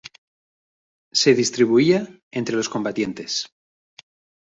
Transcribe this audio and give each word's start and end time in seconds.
Se 1.11 1.35
distribuía 1.35 2.07
entre 2.31 2.55
los 2.55 2.69
combatientes. 2.69 3.53